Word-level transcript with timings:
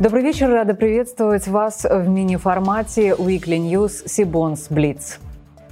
Добрый 0.00 0.22
вечер, 0.22 0.48
рада 0.48 0.74
приветствовать 0.74 1.48
вас 1.48 1.84
в 1.84 2.08
мини-формате 2.08 3.16
Weekly 3.18 3.58
News 3.58 4.08
Сибонс 4.08 4.68
Блиц. 4.70 5.18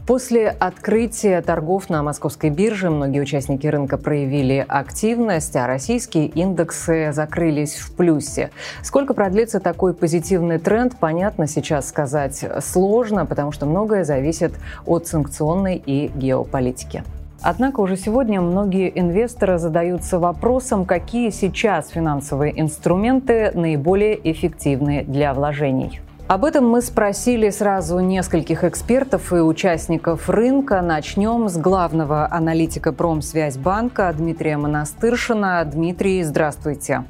После 0.04 0.48
открытия 0.48 1.40
торгов 1.43 1.88
на 1.90 2.02
московской 2.02 2.50
бирже 2.50 2.90
многие 2.90 3.20
участники 3.20 3.68
рынка 3.68 3.96
проявили 3.96 4.66
активность, 4.66 5.54
а 5.54 5.68
российские 5.68 6.26
индексы 6.26 7.12
закрылись 7.12 7.76
в 7.76 7.94
плюсе. 7.94 8.50
Сколько 8.82 9.14
продлится 9.14 9.61
такой 9.61 9.94
позитивный 9.94 10.58
тренд, 10.58 10.96
понятно, 10.98 11.46
сейчас 11.46 11.88
сказать 11.88 12.45
сложно, 12.64 13.27
потому 13.27 13.52
что 13.52 13.64
многое 13.64 14.02
зависит 14.02 14.54
от 14.86 15.06
санкционной 15.06 15.77
и 15.77 16.08
геополитики. 16.08 17.04
Однако 17.43 17.81
уже 17.81 17.96
сегодня 17.96 18.40
многие 18.40 18.90
инвесторы 18.99 19.58
задаются 19.58 20.18
вопросом, 20.18 20.85
какие 20.85 21.31
сейчас 21.31 21.90
финансовые 21.90 22.58
инструменты 22.61 23.53
наиболее 23.54 24.18
эффективны 24.31 25.04
для 25.04 25.35
вложений. 25.35 26.00
Об 26.29 26.44
этом 26.44 26.68
мы 26.68 26.82
спросили 26.82 27.50
сразу 27.50 28.00
нескольких 28.00 28.64
экспертов 28.64 29.32
и 29.32 29.36
участников 29.36 30.29
рынка. 30.29 30.82
Начнем 30.82 31.49
с 31.49 31.57
главного 31.57 32.27
аналитика 32.28 32.92
Промсвязьбанка 32.92 34.12
Дмитрия 34.12 34.56
Монастыршина. 34.56 35.64
Дмитрий, 35.64 36.25
здравствуйте. 36.25 37.05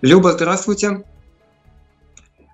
Люба, 0.00 0.32
здравствуйте. 0.32 1.04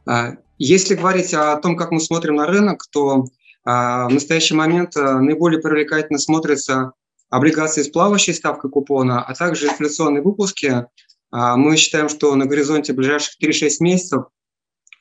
А, 0.05 0.33
если 0.59 0.95
говорить 0.95 1.33
о 1.33 1.57
том, 1.57 1.75
как 1.75 1.91
мы 1.91 2.01
смотрим 2.01 2.35
на 2.35 2.47
рынок, 2.47 2.85
то 2.93 3.25
в 3.69 4.13
настоящий 4.13 4.55
момент 4.55 4.97
а, 4.97 5.21
наиболее 5.21 5.61
привлекательно 5.61 6.19
смотрятся 6.19 6.93
облигации 7.29 7.83
с 7.83 7.89
плавающей 7.89 8.33
ставкой 8.33 8.71
купона, 8.71 9.23
а 9.23 9.35
также 9.35 9.67
инфляционные 9.67 10.23
выпуски. 10.23 10.87
А, 11.31 11.57
мы 11.57 11.77
считаем, 11.77 12.09
что 12.09 12.35
на 12.35 12.47
горизонте 12.47 12.95
ближайших 12.95 13.35
3-6 13.43 13.71
месяцев 13.81 14.23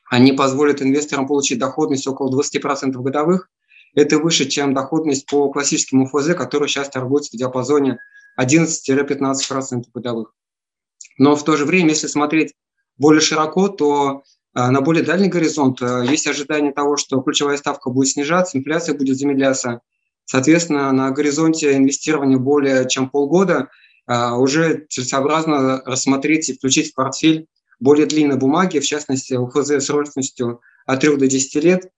они 0.09 0.33
позволят 0.33 0.81
инвесторам 0.81 1.27
получить 1.27 1.59
доходность 1.59 2.07
около 2.07 2.29
20% 2.41 2.91
годовых. 2.91 3.49
Это 3.95 4.19
выше, 4.19 4.45
чем 4.45 4.73
доходность 4.73 5.27
по 5.27 5.49
классическому 5.49 6.05
ФЗ, 6.05 6.35
который 6.35 6.67
сейчас 6.67 6.89
торгуется 6.89 7.31
в 7.33 7.39
диапазоне 7.39 7.99
11-15% 8.37 9.83
годовых. 9.93 10.33
Но 11.17 11.37
в 11.37 11.43
то 11.45 11.55
же 11.55 11.63
время, 11.63 11.91
если 11.91 12.07
смотреть 12.07 12.53
более 12.97 13.21
широко, 13.21 13.69
то 13.69 14.07
а, 14.07 14.21
на 14.57 14.81
более 14.81 15.03
дальний 15.03 15.29
горизонт 15.29 15.81
а, 15.81 16.03
есть 16.03 16.27
ожидание 16.27 16.71
того, 16.71 16.97
что 16.97 17.21
ключевая 17.21 17.57
ставка 17.57 17.89
будет 17.89 18.09
снижаться, 18.09 18.57
инфляция 18.57 18.95
будет 18.95 19.17
замедляться, 19.17 19.81
Соответственно, 20.29 20.91
на 20.91 21.09
горизонте 21.11 21.77
инвестирования 21.77 22.37
более 22.37 22.87
чем 22.87 23.09
полгода 23.09 23.69
а, 24.05 24.37
уже 24.37 24.85
целесообразно 24.89 25.81
рассмотреть 25.85 26.49
и 26.49 26.53
включить 26.53 26.91
в 26.91 26.95
портфель 26.95 27.47
более 27.79 28.05
длинные 28.05 28.37
бумаги, 28.37 28.79
в 28.79 28.85
частности, 28.85 29.35
УФЗ 29.35 29.71
с 29.71 29.89
рочностью 29.89 30.59
от 30.85 30.99
3 30.99 31.15
до 31.15 31.27
10 31.27 31.63
лет. 31.63 31.91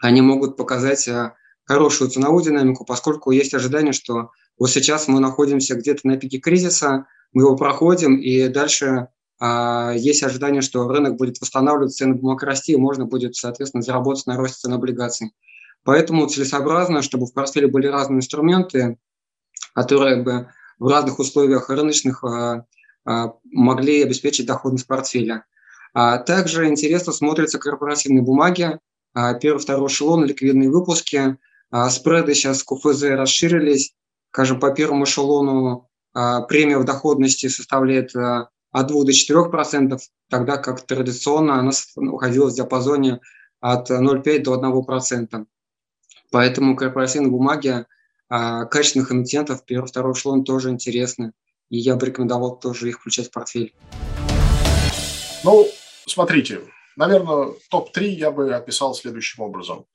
Они 0.00 0.22
могут 0.22 0.56
показать 0.56 1.06
а, 1.08 1.34
хорошую 1.64 2.10
ценовую 2.10 2.42
динамику, 2.42 2.86
поскольку 2.86 3.30
есть 3.30 3.52
ожидание, 3.52 3.92
что 3.92 4.30
вот 4.58 4.70
сейчас 4.70 5.06
мы 5.06 5.20
находимся 5.20 5.74
где-то 5.74 6.00
на 6.04 6.16
пике 6.16 6.38
кризиса, 6.38 7.06
мы 7.34 7.42
его 7.42 7.56
проходим, 7.56 8.16
и 8.16 8.48
дальше 8.48 8.86
а, 8.86 9.08
есть 9.42 10.22
ожидание, 10.22 10.60
что 10.60 10.86
рынок 10.86 11.16
будет 11.16 11.40
восстанавливаться, 11.40 11.98
цены 11.98 12.14
бумаг 12.14 12.42
расти, 12.42 12.72
и 12.72 12.76
можно 12.76 13.06
будет, 13.06 13.36
соответственно, 13.36 13.82
заработать 13.82 14.26
на 14.26 14.36
росте 14.36 14.58
цен 14.58 14.74
облигаций. 14.74 15.32
Поэтому 15.82 16.26
целесообразно, 16.26 17.02
чтобы 17.02 17.26
в 17.26 17.32
портфеле 17.32 17.66
были 17.66 17.86
разные 17.86 18.18
инструменты, 18.18 18.98
которые 19.74 20.22
бы 20.22 20.50
в 20.78 20.86
разных 20.88 21.18
условиях 21.18 21.70
рыночных 21.70 22.24
а, 22.24 22.66
а, 23.04 23.34
могли 23.44 24.02
обеспечить 24.02 24.46
доходность 24.46 24.86
портфеля. 24.86 25.44
А 25.92 26.18
также 26.18 26.68
интересно 26.68 27.12
смотрятся 27.12 27.58
корпоративные 27.58 28.22
бумаги, 28.22 28.78
первый, 29.40 29.58
второй 29.58 29.88
эшелон, 29.88 30.24
ликвидные 30.24 30.70
выпуски. 30.70 31.36
Спреды 31.88 32.34
сейчас 32.34 32.62
КФЗ 32.62 33.02
расширились. 33.02 33.92
Скажем, 34.30 34.60
по 34.60 34.70
первому 34.70 35.02
эшелону 35.02 35.88
премия 36.12 36.78
в 36.78 36.84
доходности 36.84 37.48
составляет 37.48 38.12
от 38.72 38.86
2 38.86 39.04
до 39.04 39.12
4 39.12 39.50
процентов, 39.50 40.02
тогда 40.28 40.56
как 40.56 40.82
традиционно 40.82 41.58
она 41.58 41.72
находилась 41.96 42.54
в 42.54 42.56
диапазоне 42.56 43.20
от 43.60 43.90
0,5 43.90 44.38
до 44.42 44.54
1 44.54 44.84
процента. 44.84 45.46
Поэтому 46.30 46.76
корпоративные 46.76 47.30
бумаги 47.30 47.84
а, 48.28 48.64
качественных 48.66 49.10
эмитентов 49.10 49.64
первый, 49.64 49.88
второй 49.88 50.12
эшелон 50.12 50.44
тоже 50.44 50.70
интересны. 50.70 51.32
И 51.68 51.78
я 51.78 51.96
бы 51.96 52.06
рекомендовал 52.06 52.58
тоже 52.58 52.88
их 52.88 53.00
включать 53.00 53.28
в 53.28 53.32
портфель. 53.32 53.74
Ну, 55.42 55.66
смотрите, 56.06 56.60
наверное, 56.96 57.54
топ-3 57.70 58.04
я 58.06 58.30
бы 58.30 58.54
описал 58.54 58.94
следующим 58.94 59.42
образом. 59.42 59.86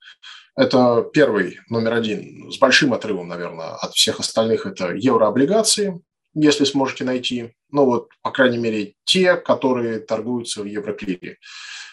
Это 0.54 1.06
первый, 1.12 1.60
номер 1.68 1.94
один, 1.94 2.50
с 2.50 2.58
большим 2.58 2.92
отрывом, 2.92 3.28
наверное, 3.28 3.74
от 3.74 3.92
всех 3.92 4.20
остальных, 4.20 4.66
это 4.66 4.92
еврооблигации, 4.94 6.02
если 6.34 6.64
сможете 6.64 7.04
найти. 7.04 7.54
Ну 7.70 7.84
вот, 7.84 8.08
по 8.22 8.30
крайней 8.30 8.58
мере, 8.58 8.94
те, 9.04 9.36
которые 9.36 10.00
торгуются 10.00 10.62
в 10.62 10.66
Евроклире. 10.66 11.38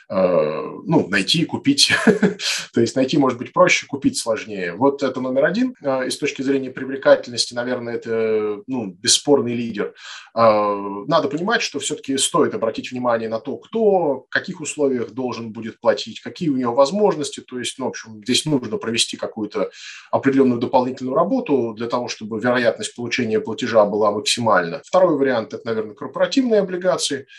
Э, 0.09 0.69
ну, 0.85 1.07
найти, 1.07 1.45
купить. 1.45 1.91
То 2.73 2.81
есть 2.81 2.95
найти 2.95 3.17
может 3.17 3.39
быть 3.39 3.53
проще, 3.53 3.87
купить 3.87 4.17
сложнее. 4.17 4.73
Вот 4.73 5.01
это 5.01 5.21
номер 5.21 5.45
один. 5.45 5.75
Э, 5.81 6.07
и 6.07 6.09
с 6.09 6.17
точки 6.17 6.41
зрения 6.41 6.69
привлекательности, 6.69 7.53
наверное, 7.53 7.95
это 7.95 8.61
ну, 8.67 8.87
бесспорный 8.87 9.55
лидер. 9.55 9.93
Э, 10.35 10.75
надо 11.07 11.29
понимать, 11.29 11.61
что 11.61 11.79
все-таки 11.79 12.17
стоит 12.17 12.53
обратить 12.53 12.91
внимание 12.91 13.29
на 13.29 13.39
то, 13.39 13.57
кто 13.57 13.79
в 13.79 14.25
каких 14.29 14.61
условиях 14.61 15.11
должен 15.11 15.51
будет 15.51 15.79
платить, 15.79 16.21
какие 16.21 16.49
у 16.49 16.57
него 16.57 16.75
возможности. 16.75 17.39
То 17.39 17.57
есть, 17.59 17.79
ну, 17.79 17.85
в 17.85 17.89
общем, 17.89 18.21
здесь 18.23 18.45
нужно 18.45 18.77
провести 18.77 19.17
какую-то 19.17 19.71
определенную 20.11 20.59
дополнительную 20.59 21.15
работу 21.15 21.73
для 21.75 21.87
того, 21.87 22.07
чтобы 22.07 22.39
вероятность 22.39 22.95
получения 22.95 23.39
платежа 23.39 23.85
была 23.85 24.11
максимальна. 24.11 24.81
Второй 24.85 25.17
вариант– 25.17 25.53
это, 25.55 25.62
наверное, 25.65 25.95
корпоративные 25.95 26.61
облигации– 26.61 27.27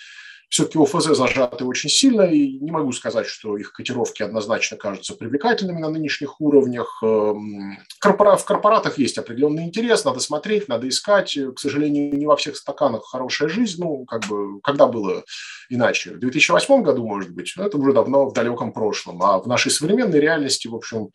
все-таки 0.54 0.78
ОФЗ 0.78 1.16
зажаты 1.16 1.64
очень 1.64 1.90
сильно, 1.90 2.22
и 2.22 2.60
не 2.60 2.70
могу 2.70 2.92
сказать, 2.92 3.26
что 3.26 3.56
их 3.56 3.72
котировки 3.72 4.22
однозначно 4.22 4.76
кажутся 4.76 5.14
привлекательными 5.14 5.80
на 5.80 5.88
нынешних 5.88 6.40
уровнях. 6.40 7.00
Эм, 7.02 7.76
в 8.00 8.44
корпоратах 8.44 8.98
есть 8.98 9.18
определенный 9.18 9.64
интерес, 9.64 10.04
надо 10.04 10.20
смотреть, 10.20 10.68
надо 10.68 10.88
искать. 10.88 11.36
К 11.56 11.58
сожалению, 11.58 12.16
не 12.16 12.26
во 12.26 12.36
всех 12.36 12.56
стаканах 12.56 13.04
хорошая 13.04 13.48
жизнь, 13.48 13.82
ну, 13.82 14.04
как 14.04 14.26
бы, 14.26 14.60
когда 14.60 14.86
было 14.86 15.24
иначе? 15.70 16.12
В 16.12 16.20
2008 16.20 16.82
году, 16.82 17.04
может 17.04 17.32
быть, 17.32 17.52
это 17.56 17.76
уже 17.76 17.92
давно 17.92 18.28
в 18.28 18.32
далеком 18.32 18.72
прошлом. 18.72 19.22
А 19.24 19.40
в 19.40 19.48
нашей 19.48 19.72
современной 19.72 20.20
реальности, 20.20 20.68
в 20.68 20.76
общем, 20.76 21.10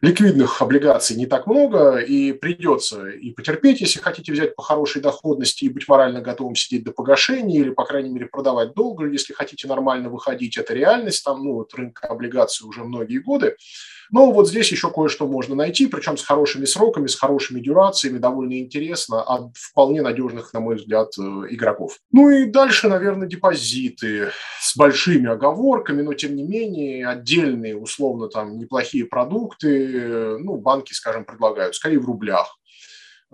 ликвидных 0.00 0.60
облигаций 0.60 1.16
не 1.16 1.26
так 1.26 1.46
много, 1.46 1.96
и 1.96 2.32
придется 2.32 3.08
и 3.08 3.30
потерпеть, 3.30 3.80
если 3.80 4.00
хотите 4.00 4.32
взять 4.32 4.54
по 4.54 4.62
хорошей 4.62 5.02
доходности 5.02 5.64
и 5.64 5.68
быть 5.68 5.88
морально 5.88 6.20
готовым 6.20 6.54
сидеть 6.54 6.84
до 6.84 6.92
погашения, 6.92 7.60
или, 7.60 7.70
по 7.70 7.84
крайней 7.84 8.10
мере, 8.10 8.26
продавать 8.26 8.74
долго, 8.74 9.06
если 9.06 9.32
хотите 9.32 9.68
нормально 9.68 10.10
выходить. 10.10 10.56
Это 10.56 10.74
реальность, 10.74 11.24
там, 11.24 11.44
ну, 11.44 11.54
вот 11.54 11.72
рынка 11.74 12.08
облигаций 12.08 12.66
уже 12.66 12.84
многие 12.84 13.18
годы. 13.18 13.56
Но 14.10 14.32
вот 14.32 14.48
здесь 14.48 14.70
еще 14.70 14.90
кое-что 14.90 15.26
можно 15.26 15.54
найти, 15.54 15.86
причем 15.86 16.16
с 16.16 16.24
хорошими 16.24 16.64
сроками, 16.64 17.06
с 17.06 17.16
хорошими 17.16 17.60
дюрациями, 17.60 18.18
довольно 18.18 18.58
интересно, 18.58 19.22
от 19.22 19.56
вполне 19.56 20.02
надежных, 20.02 20.52
на 20.52 20.60
мой 20.60 20.76
взгляд, 20.76 21.08
э, 21.18 21.22
игроков. 21.50 21.98
Ну 22.12 22.30
и 22.30 22.46
дальше, 22.46 22.88
наверное, 22.88 23.28
депозиты 23.28 24.30
с 24.60 24.76
большими 24.76 25.28
оговорками, 25.28 26.02
но 26.02 26.14
тем 26.14 26.36
не 26.36 26.44
менее 26.44 27.08
отдельные, 27.08 27.76
условно, 27.76 28.28
там 28.28 28.58
неплохие 28.58 29.04
продукты, 29.04 29.92
э, 29.92 30.38
ну, 30.38 30.56
банки, 30.56 30.92
скажем, 30.92 31.24
предлагают, 31.24 31.74
скорее 31.74 31.98
в 31.98 32.06
рублях. 32.06 32.56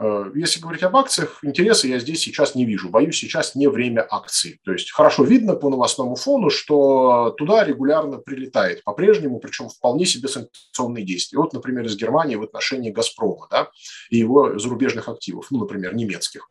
Э, 0.02 0.30
если 0.34 0.60
говорить 0.60 0.82
об 0.82 0.96
акциях, 0.96 1.38
интереса 1.42 1.86
я 1.86 1.98
здесь 2.00 2.20
сейчас 2.20 2.54
не 2.54 2.64
вижу. 2.64 2.90
Боюсь, 2.90 3.16
сейчас 3.16 3.54
не 3.54 3.68
время 3.68 4.06
акций. 4.10 4.58
То 4.64 4.72
есть 4.72 4.90
хорошо 4.90 5.22
видно 5.22 5.54
по 5.54 5.70
новостному 5.70 6.16
фону, 6.16 6.50
что 6.50 7.30
туда 7.38 7.64
регулярно 7.64 8.18
прилетает 8.18 8.82
по-прежнему, 8.82 9.38
причем 9.38 9.68
вполне 9.68 10.04
себе 10.04 10.28
санкционные 10.28 11.04
действия. 11.04 11.38
Вот, 11.38 11.52
например, 11.52 11.84
из 11.84 11.96
Германии 11.96 12.34
в 12.34 12.42
отношении 12.42 12.90
«Газпрома» 12.90 13.46
да, 13.50 13.68
и 14.10 14.18
его 14.18 14.58
зарубежных 14.58 15.08
активов, 15.08 15.46
ну, 15.50 15.60
например, 15.60 15.94
немецких. 15.94 16.48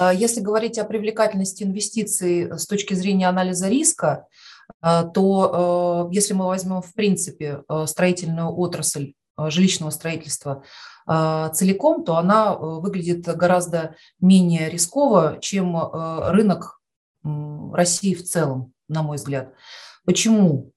Э, 0.00 0.10
если 0.12 0.40
говорить 0.40 0.78
о 0.78 0.84
привлекательности 0.84 1.62
инвестиций 1.62 2.58
с 2.58 2.66
точки 2.66 2.94
зрения 2.94 3.28
анализа 3.28 3.68
риска, 3.68 4.26
э, 4.82 5.04
то 5.14 6.08
если 6.10 6.34
мы 6.34 6.46
возьмем 6.46 6.82
в 6.82 6.92
принципе 6.94 7.62
строительную 7.86 8.52
отрасль 8.56 9.12
жилищного 9.36 9.90
строительства, 9.90 10.62
целиком, 11.06 12.04
то 12.04 12.16
она 12.16 12.52
э, 12.52 12.56
выглядит 12.58 13.26
гораздо 13.26 13.96
менее 14.20 14.70
рисково, 14.70 15.38
чем 15.40 15.76
э, 15.76 16.30
рынок 16.30 16.80
России 17.22 18.14
в 18.14 18.22
целом, 18.22 18.72
на 18.88 19.02
мой 19.02 19.16
взгляд. 19.16 19.54
Почему? 20.04 20.72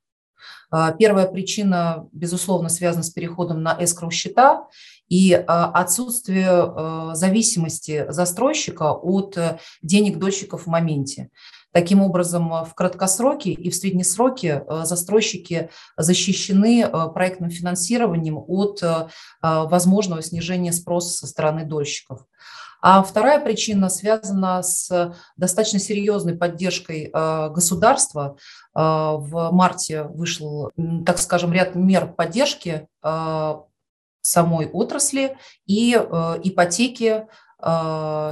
А, 0.69 0.91
первая 0.91 1.27
причина, 1.27 2.07
безусловно, 2.11 2.69
связана 2.69 3.03
с 3.03 3.09
переходом 3.09 3.61
на 3.63 3.77
эскроу 3.83 4.11
счета 4.11 4.67
и 5.07 5.33
а, 5.33 5.71
отсутствие 5.71 6.47
э, 6.49 7.09
зависимости 7.13 8.05
застройщика 8.09 8.91
от 8.91 9.37
денег 9.81 10.17
дольщиков 10.19 10.63
в 10.63 10.67
моменте. 10.67 11.29
Таким 11.77 12.01
образом, 12.01 12.49
в 12.65 12.73
краткосроке 12.73 13.51
и 13.51 13.69
в 13.69 13.75
среднесроке 13.75 14.63
застройщики 14.81 15.69
защищены 15.95 16.89
проектным 17.13 17.51
финансированием 17.51 18.39
от 18.47 18.81
возможного 19.43 20.23
снижения 20.23 20.73
спроса 20.73 21.09
со 21.09 21.27
стороны 21.27 21.65
дольщиков. 21.65 22.21
А 22.81 23.03
вторая 23.03 23.39
причина 23.39 23.89
связана 23.89 24.63
с 24.63 25.13
достаточно 25.35 25.77
серьезной 25.77 26.35
поддержкой 26.35 27.11
государства. 27.13 28.37
В 28.73 29.49
марте 29.51 30.01
вышел, 30.01 30.71
так 31.05 31.19
скажем, 31.19 31.53
ряд 31.53 31.75
мер 31.75 32.11
поддержки 32.11 32.87
самой 34.21 34.65
отрасли 34.65 35.37
и 35.67 35.93
ипотеки 35.93 37.27
Э, 37.46 37.46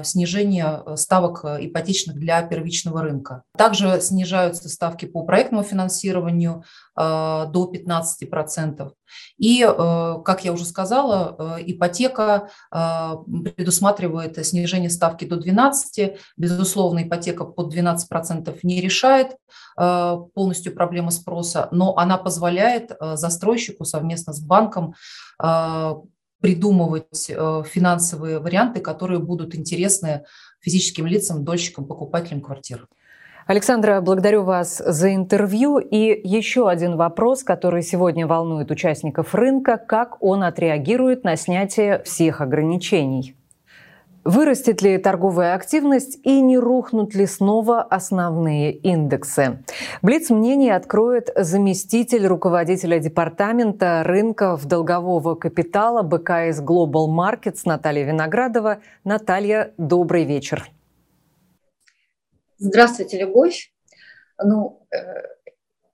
снижение 0.03 0.83
э, 0.85 0.97
ставок 0.97 1.43
э, 1.43 1.65
ипотечных 1.65 2.17
для 2.17 2.43
первичного 2.43 3.01
рынка. 3.01 3.43
Также 3.57 3.99
снижаются 3.99 4.69
ставки 4.69 5.05
по 5.05 5.23
проектному 5.23 5.63
финансированию 5.63 6.63
до 6.97 7.71
15%. 7.73 8.91
И, 9.37 9.61
как 9.65 10.45
я 10.45 10.53
уже 10.53 10.63
сказала, 10.63 11.59
ипотека 11.59 12.49
предусматривает 12.69 14.45
снижение 14.45 14.89
ставки 14.89 15.25
до 15.25 15.37
12%. 15.37 16.17
Безусловно, 16.37 17.03
ипотека 17.03 17.43
под 17.43 17.75
12% 17.75 18.59
не 18.63 18.79
решает 18.79 19.35
полностью 19.75 20.73
проблемы 20.73 21.11
спроса, 21.11 21.67
но 21.71 21.97
она 21.97 22.17
позволяет 22.17 22.91
застройщику 22.99 23.83
совместно 23.83 24.31
с 24.31 24.39
банком 24.39 24.95
придумывать 26.45 27.27
э, 27.27 27.63
финансовые 27.65 28.37
варианты, 28.37 28.79
которые 28.79 29.19
будут 29.19 29.55
интересны 29.55 30.25
физическим 30.61 31.07
лицам, 31.07 31.43
дольщикам, 31.43 31.85
покупателям 31.85 32.39
квартир. 32.39 32.87
Александра, 33.47 33.99
благодарю 33.99 34.43
вас 34.43 34.77
за 34.77 35.15
интервью. 35.15 35.79
И 35.79 36.21
еще 36.23 36.69
один 36.69 36.97
вопрос, 36.97 37.43
который 37.43 37.81
сегодня 37.81 38.27
волнует 38.27 38.69
участников 38.69 39.33
рынка. 39.33 39.77
Как 39.77 40.21
он 40.21 40.43
отреагирует 40.43 41.23
на 41.23 41.35
снятие 41.35 42.03
всех 42.03 42.41
ограничений? 42.41 43.35
Вырастет 44.25 44.81
ли 44.81 44.97
торговая 44.97 45.53
активность 45.53 46.17
и 46.23 46.41
не 46.41 46.57
рухнут 46.57 47.13
ли 47.13 47.27
снова 47.27 47.83
основные 47.83 48.71
индексы? 48.71 49.63
Блиц 50.01 50.31
мнение 50.31 50.75
откроет 50.75 51.29
заместитель 51.35 52.25
руководителя 52.25 52.97
департамента 52.97 54.01
рынков 54.03 54.65
долгового 54.65 55.35
капитала 55.35 56.01
БКС 56.01 56.59
Global 56.59 57.07
Markets 57.07 57.61
Наталья 57.65 58.03
Виноградова. 58.03 58.79
Наталья, 59.03 59.75
добрый 59.77 60.25
вечер. 60.25 60.71
Здравствуйте, 62.57 63.19
Любовь. 63.19 63.71
Ну, 64.43 64.87
э, 64.91 64.97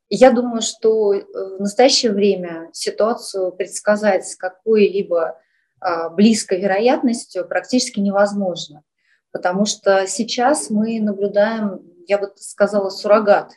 я 0.08 0.32
думаю, 0.32 0.62
что 0.62 1.10
в 1.10 1.60
настоящее 1.60 2.14
время 2.14 2.70
ситуацию 2.72 3.52
предсказать 3.52 4.26
с 4.26 4.38
какой-либо 4.38 5.38
близкой 6.12 6.62
вероятностью 6.62 7.48
практически 7.48 8.00
невозможно, 8.00 8.84
потому 9.32 9.66
что 9.66 10.06
сейчас 10.08 10.70
мы 10.70 11.00
наблюдаем, 11.00 11.82
я 12.08 12.18
бы 12.18 12.32
сказала, 12.36 12.90
суррогат 12.90 13.52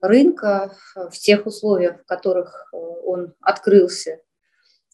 рынка 0.00 0.74
в 0.94 1.12
тех 1.12 1.46
условиях, 1.46 2.02
в 2.02 2.06
которых 2.06 2.68
э, 2.72 2.76
он 2.76 3.34
открылся. 3.40 4.20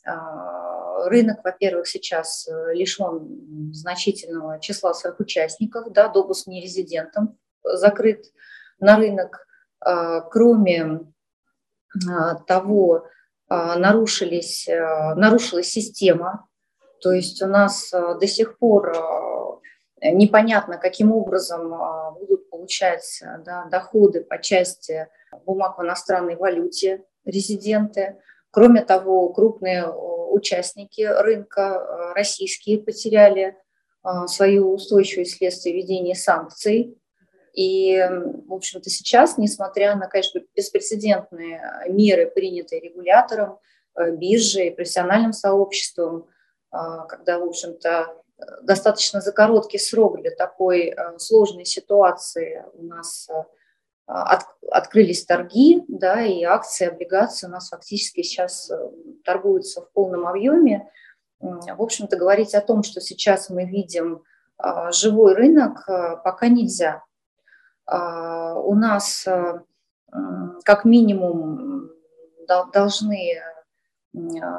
А, 0.05 1.09
рынок, 1.09 1.41
во-первых, 1.45 1.87
сейчас 1.87 2.49
э, 2.49 2.75
лишен 2.75 3.73
значительного 3.73 4.61
числа 4.61 4.95
своих 4.95 5.21
участников, 5.21 5.93
да, 5.93 6.09
допуск 6.09 6.47
нерезидентам 6.47 7.39
закрыт 7.63 8.27
на 8.81 8.97
рынок. 8.97 9.47
А, 9.81 10.21
кроме 10.21 11.01
того, 12.47 13.07
нарушились, 13.51 14.67
нарушилась 14.67 15.67
система 15.67 16.49
то 17.03 17.11
есть 17.11 17.43
у 17.43 17.47
нас 17.47 17.93
э, 17.93 18.15
до 18.19 18.27
сих 18.29 18.59
пор 18.59 18.93
э, 20.01 20.11
непонятно, 20.13 20.79
каким 20.79 21.13
образом 21.13 21.75
э, 21.75 22.13
будут 22.21 22.49
получать 22.49 23.23
да, 23.45 23.67
доходы 23.71 24.23
по 24.23 24.41
части 24.41 25.09
бумаг 25.45 25.79
в 25.79 25.83
иностранной 25.83 26.37
валюте 26.37 27.05
резиденты. 27.25 28.19
Кроме 28.53 28.83
того, 28.83 29.31
крупные 29.31 29.91
участники 29.91 31.03
рынка 31.03 32.13
российские 32.15 32.79
потеряли 32.79 33.57
свою 34.27 34.75
устойчивость 34.75 35.35
вследствие 35.35 35.75
введения 35.75 36.15
санкций. 36.15 36.99
И, 37.55 37.97
в 38.47 38.53
общем-то, 38.53 38.91
сейчас, 38.91 39.39
несмотря 39.39 39.97
на, 39.97 40.07
конечно, 40.09 40.43
беспрецедентные 40.55 41.63
меры, 41.89 42.31
принятые 42.31 42.81
регулятором, 42.81 43.59
биржей, 43.97 44.71
профессиональным 44.71 45.33
сообществом, 45.33 46.27
когда, 46.73 47.39
в 47.39 47.45
общем-то, 47.45 48.23
достаточно 48.63 49.21
за 49.21 49.33
короткий 49.33 49.79
срок 49.79 50.21
для 50.21 50.31
такой 50.31 50.89
э, 50.89 51.19
сложной 51.19 51.65
ситуации 51.65 52.65
у 52.75 52.85
нас 52.85 53.29
э, 53.31 53.35
от, 54.07 54.43
открылись 54.71 55.25
торги, 55.25 55.85
да, 55.89 56.23
и 56.23 56.43
акции, 56.43 56.89
облигации 56.89 57.47
у 57.47 57.51
нас 57.51 57.69
фактически 57.69 58.23
сейчас 58.23 58.71
э, 58.71 58.91
торгуются 59.25 59.83
в 59.83 59.93
полном 59.93 60.27
объеме. 60.27 60.89
В 61.41 61.83
общем-то, 61.83 62.17
говорить 62.17 62.55
о 62.55 62.61
том, 62.61 62.85
что 62.85 63.01
сейчас 63.01 63.51
мы 63.51 63.65
видим 63.65 64.23
живой 64.93 65.35
рынок, 65.35 65.85
пока 66.23 66.47
нельзя. 66.47 67.03
У 67.85 68.75
нас 68.77 69.27
как 70.65 70.85
минимум 70.85 71.91
должны 72.47 73.41
а, 73.41 73.52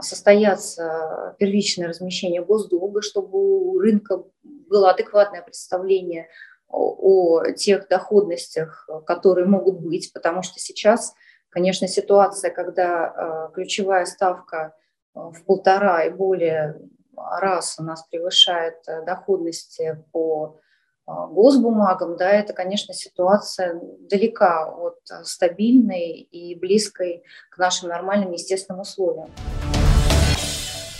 состояться 0.01 1.35
первичное 1.37 1.87
размещение 1.87 2.43
госдолга, 2.43 3.01
чтобы 3.01 3.39
у 3.39 3.79
рынка 3.79 4.23
было 4.43 4.91
адекватное 4.91 5.41
представление 5.41 6.27
о, 6.67 7.43
тех 7.51 7.87
доходностях, 7.87 8.89
которые 9.05 9.45
могут 9.45 9.79
быть, 9.79 10.11
потому 10.11 10.41
что 10.41 10.59
сейчас, 10.59 11.13
конечно, 11.49 11.87
ситуация, 11.87 12.49
когда 12.49 13.05
а, 13.05 13.47
ключевая 13.49 14.05
ставка 14.05 14.75
а, 15.13 15.29
в 15.29 15.45
полтора 15.45 16.03
и 16.05 16.09
более 16.09 16.81
раз 17.15 17.77
у 17.79 17.83
нас 17.83 18.03
превышает 18.07 18.83
доходности 19.05 20.03
по 20.11 20.59
госбумагам, 21.05 22.15
да, 22.17 22.31
это, 22.31 22.53
конечно, 22.53 22.93
ситуация 22.93 23.79
далека 24.09 24.67
от 24.67 24.99
стабильной 25.25 26.21
и 26.21 26.57
близкой 26.57 27.23
к 27.49 27.57
нашим 27.57 27.89
нормальным 27.89 28.31
естественным 28.31 28.81
условиям. 28.81 29.29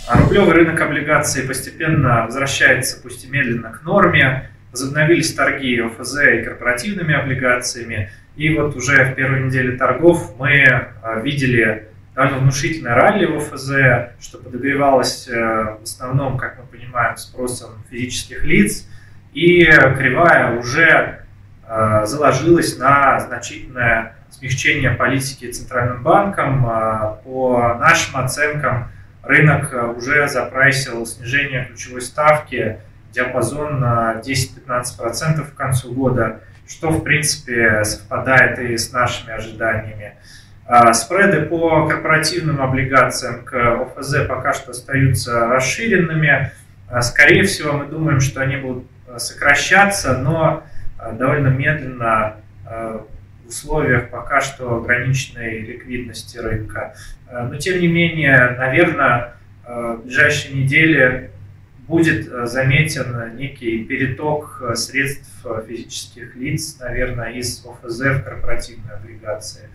А 0.06 0.20
рублевый 0.20 0.52
рынок 0.52 0.80
облигаций 0.80 1.46
постепенно 1.46 2.24
возвращается, 2.26 3.00
пусть 3.02 3.24
и 3.24 3.30
медленно, 3.30 3.72
к 3.72 3.82
норме. 3.82 4.50
Возобновились 4.70 5.32
торги 5.32 5.80
ОФЗ 5.80 6.16
и 6.34 6.42
корпоративными 6.42 7.14
облигациями. 7.14 8.10
И 8.36 8.54
вот 8.54 8.76
уже 8.76 9.04
в 9.04 9.14
первой 9.14 9.44
неделе 9.44 9.78
торгов 9.78 10.36
мы 10.36 10.64
а, 10.66 11.20
видели 11.20 11.88
довольно 12.14 12.38
внушительное 12.38 12.94
ралли 12.94 13.24
в 13.24 13.36
ОФЗ, 13.36 13.70
что 14.20 14.38
подогревалось 14.38 15.28
э, 15.28 15.32
в 15.80 15.82
основном, 15.82 16.36
как 16.36 16.58
мы 16.58 16.66
понимаем, 16.66 17.16
спросом 17.16 17.84
физических 17.88 18.44
лиц– 18.44 18.86
и 19.34 19.64
кривая 19.64 20.56
уже 20.56 21.24
э, 21.66 22.06
заложилась 22.06 22.78
на 22.78 23.18
значительное 23.18 24.14
смягчение 24.30 24.92
политики 24.92 25.50
Центральным 25.50 26.02
банком. 26.02 26.64
Э, 26.64 27.16
по 27.24 27.76
нашим 27.80 28.16
оценкам, 28.16 28.92
рынок 29.24 29.74
э, 29.74 29.86
уже 29.86 30.28
запрайсил 30.28 31.04
снижение 31.04 31.64
ключевой 31.64 32.00
ставки 32.00 32.78
диапазон 33.10 33.80
на 33.80 34.22
10-15% 34.24 35.50
к 35.50 35.54
концу 35.54 35.92
года, 35.92 36.40
что 36.68 36.90
в 36.90 37.02
принципе 37.02 37.84
совпадает 37.84 38.58
и 38.60 38.76
с 38.76 38.92
нашими 38.92 39.32
ожиданиями. 39.32 40.14
Спреды 40.92 41.42
по 41.42 41.86
корпоративным 41.86 42.62
облигациям 42.62 43.44
к 43.44 43.54
ОФЗ 43.54 44.26
пока 44.26 44.54
что 44.54 44.70
остаются 44.70 45.46
расширенными. 45.46 46.52
Скорее 47.02 47.44
всего, 47.44 47.74
мы 47.74 47.84
думаем, 47.84 48.20
что 48.20 48.40
они 48.40 48.56
будут 48.56 48.86
Э, 48.86 48.93
сокращаться, 49.18 50.18
но 50.18 50.64
э, 50.98 51.12
довольно 51.12 51.48
медленно 51.48 52.36
э, 52.68 53.00
в 53.44 53.48
условиях 53.48 54.10
пока 54.10 54.40
что 54.40 54.76
ограниченной 54.76 55.60
ликвидности 55.60 56.38
рынка. 56.38 56.94
Но 57.30 57.56
тем 57.56 57.78
не 57.78 57.88
менее, 57.88 58.54
наверное, 58.56 59.34
в 59.66 60.00
ближайшие 60.02 60.54
недели 60.54 61.30
будет 61.86 62.24
заметен 62.48 63.36
некий 63.36 63.84
переток 63.84 64.62
средств 64.74 65.44
физических 65.68 66.34
лиц, 66.36 66.78
наверное, 66.80 67.32
из 67.32 67.66
ОФЗ 67.66 68.00
в 68.00 68.22
корпоративные 68.22 68.94
облигации. 68.94 69.68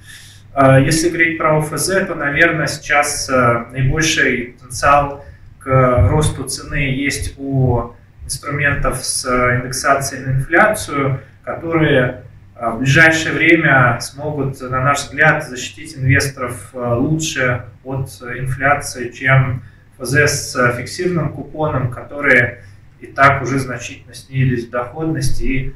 Если 0.84 1.10
говорить 1.10 1.38
про 1.38 1.60
ОФЗ, 1.60 2.08
то, 2.08 2.15
наверное, 2.15 2.65
сейчас 2.65 3.29
наибольший 3.29 4.55
потенциал 4.58 5.25
к 5.60 6.08
росту 6.10 6.46
цены 6.46 6.96
есть 6.96 7.36
у 7.38 7.91
инструментов 8.29 9.03
с 9.03 9.25
э, 9.25 9.57
индексацией 9.57 10.25
на 10.25 10.31
инфляцию, 10.38 11.21
которые 11.43 12.24
в 12.55 12.79
ближайшее 12.79 13.33
время 13.33 13.98
смогут, 14.01 14.59
на 14.62 14.83
наш 14.83 15.05
взгляд, 15.05 15.48
защитить 15.48 15.98
инвесторов 15.98 16.71
лучше 16.74 17.65
от 17.86 18.09
инфляции, 18.21 19.09
чем 19.12 19.63
ФЗ 19.98 20.13
с 20.29 20.74
фиксированным 20.74 21.31
купоном, 21.33 21.89
которые 21.89 22.63
и 23.00 23.07
так 23.07 23.41
уже 23.41 23.59
значительно 23.59 24.13
снизились 24.13 24.67
в 24.67 24.71
доходности 24.71 25.43
и 25.43 25.75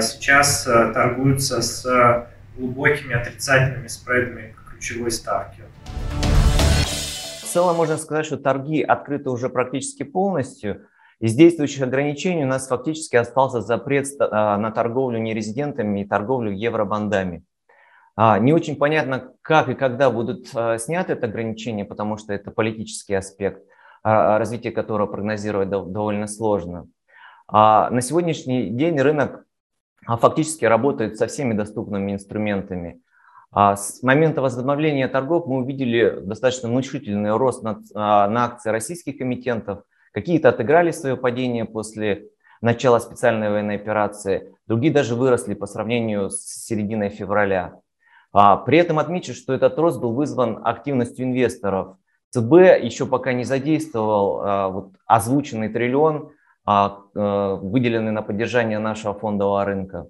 сейчас 0.00 0.62
торгуются 0.62 1.60
с 1.60 2.28
глубокими 2.56 3.14
отрицательными 3.14 3.88
спредами 3.88 4.54
ключевой 4.70 5.10
ставки. 5.10 5.62
В 7.42 7.46
целом 7.48 7.76
можно 7.76 7.96
сказать, 7.96 8.26
что 8.26 8.36
торги 8.36 8.82
открыты 8.82 9.30
уже 9.30 9.48
практически 9.48 10.02
полностью. 10.02 10.82
Из 11.18 11.34
действующих 11.34 11.82
ограничений 11.82 12.44
у 12.44 12.48
нас 12.48 12.68
фактически 12.68 13.16
остался 13.16 13.62
запрет 13.62 14.06
а, 14.20 14.58
на 14.58 14.70
торговлю 14.70 15.18
нерезидентами 15.18 16.00
и 16.00 16.04
торговлю 16.04 16.52
евробандами. 16.52 17.42
А, 18.16 18.38
не 18.38 18.52
очень 18.52 18.76
понятно, 18.76 19.32
как 19.40 19.70
и 19.70 19.74
когда 19.74 20.10
будут 20.10 20.48
а, 20.54 20.76
сняты 20.76 21.14
это 21.14 21.26
ограничение, 21.26 21.86
потому 21.86 22.18
что 22.18 22.34
это 22.34 22.50
политический 22.50 23.14
аспект, 23.14 23.62
развитие 24.02 24.72
которого 24.72 25.08
прогнозировать 25.08 25.68
довольно 25.68 26.28
сложно. 26.28 26.86
На 27.50 28.00
сегодняшний 28.00 28.70
день 28.70 29.00
рынок 29.00 29.44
фактически 30.06 30.64
работает 30.64 31.16
со 31.16 31.26
всеми 31.26 31.54
доступными 31.54 32.12
инструментами. 32.12 33.00
С 33.52 34.00
момента 34.04 34.42
возобновления 34.42 35.08
торгов 35.08 35.48
мы 35.48 35.56
увидели 35.56 36.20
достаточно 36.20 36.68
внушительный 36.68 37.36
рост 37.36 37.64
на, 37.64 37.80
акции 38.44 38.70
российских 38.70 39.20
эмитентов– 39.20 39.82
Какие-то 40.16 40.48
отыграли 40.48 40.92
свое 40.92 41.14
падение 41.14 41.66
после 41.66 42.30
начала 42.62 43.00
специальной 43.00 43.50
военной 43.50 43.74
операции, 43.74 44.50
другие 44.66 44.90
даже 44.90 45.14
выросли 45.14 45.52
по 45.52 45.66
сравнению 45.66 46.30
с 46.30 46.64
серединой 46.64 47.10
февраля. 47.10 47.80
А, 48.32 48.56
при 48.56 48.78
этом 48.78 48.98
отмечу, 48.98 49.34
что 49.34 49.52
этот 49.52 49.78
рост 49.78 50.00
был 50.00 50.14
вызван 50.14 50.62
активностью 50.64 51.26
инвесторов. 51.26 51.98
ЦБ 52.30 52.80
еще 52.82 53.04
пока 53.04 53.34
не 53.34 53.44
задействовал 53.44 54.40
а, 54.40 54.68
вот, 54.70 54.92
озвученный 55.04 55.68
триллион, 55.68 56.30
а, 56.64 56.98
выделенный 57.12 58.12
на 58.12 58.22
поддержание 58.22 58.78
нашего 58.78 59.12
фондового 59.12 59.66
рынка. 59.66 60.06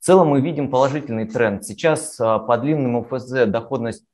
В 0.00 0.04
целом 0.04 0.30
мы 0.30 0.40
видим 0.40 0.68
положительный 0.68 1.28
тренд. 1.28 1.64
Сейчас 1.64 2.16
по 2.16 2.58
длинному 2.58 3.02
УФЗ 3.02 3.46
доходность 3.46 4.04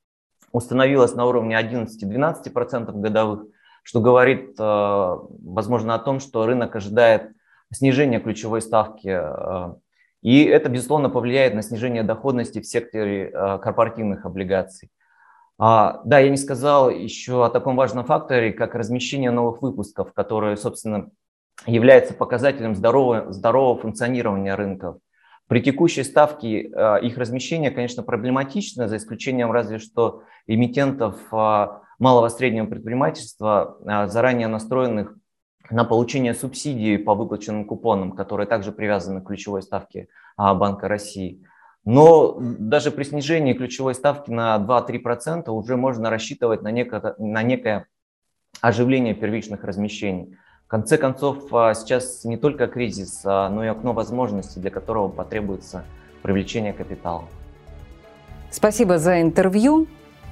установилась 0.52 1.14
на 1.14 1.24
уровне 1.24 1.58
11-12% 1.58 2.92
годовых, 2.92 3.44
что 3.82 4.00
говорит, 4.00 4.54
э, 4.58 5.16
возможно, 5.42 5.94
о 5.94 5.98
том, 5.98 6.20
что 6.20 6.46
рынок 6.46 6.76
ожидает 6.76 7.32
снижения 7.72 8.20
ключевой 8.20 8.60
ставки. 8.60 9.08
Э, 9.08 9.74
и 10.22 10.44
это, 10.44 10.68
безусловно, 10.68 11.08
повлияет 11.08 11.54
на 11.54 11.62
снижение 11.62 12.02
доходности 12.02 12.60
в 12.60 12.66
секторе 12.66 13.30
э, 13.30 13.58
корпоративных 13.58 14.26
облигаций. 14.26 14.90
А, 15.58 16.00
да, 16.04 16.18
я 16.18 16.30
не 16.30 16.36
сказал 16.36 16.90
еще 16.90 17.44
о 17.44 17.50
таком 17.50 17.76
важном 17.76 18.04
факторе, 18.04 18.52
как 18.52 18.74
размещение 18.74 19.30
новых 19.30 19.60
выпусков, 19.62 20.12
которые, 20.14 20.56
собственно, 20.56 21.10
является 21.66 22.14
показателем 22.14 22.74
здорового, 22.74 23.32
здорового 23.32 23.78
функционирования 23.78 24.54
рынков. 24.54 24.96
При 25.48 25.60
текущей 25.60 26.04
ставке 26.04 26.60
их 27.02 27.18
размещение, 27.18 27.72
конечно, 27.72 28.02
проблематично, 28.04 28.88
за 28.88 28.96
исключением 28.96 29.50
разве 29.50 29.78
что 29.78 30.22
эмитентов 30.46 31.18
малого 32.00 32.26
и 32.26 32.30
среднего 32.30 32.66
предпринимательства, 32.66 33.76
а, 33.86 34.08
заранее 34.08 34.48
настроенных 34.48 35.14
на 35.70 35.84
получение 35.84 36.34
субсидий 36.34 36.98
по 36.98 37.14
выплаченным 37.14 37.64
купонам, 37.64 38.12
которые 38.12 38.48
также 38.48 38.72
привязаны 38.72 39.20
к 39.20 39.26
ключевой 39.26 39.62
ставке 39.62 40.08
а, 40.36 40.54
Банка 40.54 40.88
России. 40.88 41.44
Но 41.84 42.36
даже 42.40 42.90
при 42.90 43.04
снижении 43.04 43.52
ключевой 43.52 43.94
ставки 43.94 44.30
на 44.30 44.58
2-3% 44.58 45.48
уже 45.50 45.76
можно 45.76 46.10
рассчитывать 46.10 46.62
на 46.62 46.70
некое, 46.70 47.14
на 47.18 47.42
некое 47.42 47.86
оживление 48.60 49.14
первичных 49.14 49.62
размещений. 49.62 50.36
В 50.66 50.68
конце 50.68 50.98
концов, 50.98 51.52
а, 51.52 51.74
сейчас 51.74 52.24
не 52.24 52.38
только 52.38 52.66
кризис, 52.66 53.22
но 53.24 53.62
и 53.62 53.68
окно 53.68 53.92
возможностей, 53.92 54.58
для 54.58 54.70
которого 54.70 55.08
потребуется 55.08 55.84
привлечение 56.22 56.72
капитала. 56.72 57.24
Спасибо 58.50 58.98
за 58.98 59.20
интервью. 59.20 59.86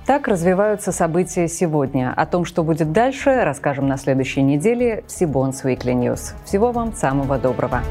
Так 0.09 0.27
развиваются 0.27 0.91
события 0.91 1.49
сегодня. 1.49 2.15
О 2.17 2.25
том, 2.25 2.47
что 2.47 2.63
будет 2.63 2.93
дальше, 2.93 3.43
расскажем 3.45 3.89
на 3.89 3.99
следующей 3.99 4.41
неделе 4.41 5.05
в 5.07 5.13
Сибонс 5.13 5.63
Weekly 5.65 5.93
News. 5.93 6.33
Всего 6.47 6.73
вам 6.73 6.95
самого 6.95 7.37
доброго. 7.37 7.83